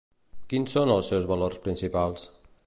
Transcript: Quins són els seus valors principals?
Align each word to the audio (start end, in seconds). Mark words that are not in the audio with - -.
Quins 0.53 0.73
són 0.77 0.93
els 0.95 1.11
seus 1.13 1.29
valors 1.33 1.61
principals? 1.67 2.27